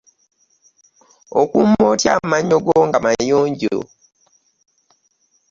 [1.41, 3.77] Okuuma otya amannyo go nga mayonjo?